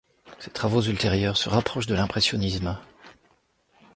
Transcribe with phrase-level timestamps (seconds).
[0.39, 2.75] Ses travaux ultérieurs se rapprochent de l'impressionnisme.